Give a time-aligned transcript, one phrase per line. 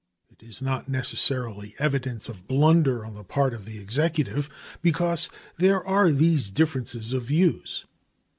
[0.31, 4.49] It is not necessarily evidence of blunder on the part of the Executive
[4.81, 7.85] because there are these differences of views.